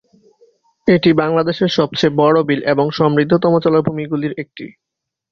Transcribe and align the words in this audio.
এটি 0.87 1.09
বাংলাদেশের 1.21 1.69
সবচেয়ে 1.77 2.17
বড় 2.21 2.37
বিল 2.47 2.61
এবং 2.73 2.85
সমৃদ্ধতম 2.99 3.53
জলাভূমিগুলির 3.63 4.33
একটি। 4.43 4.65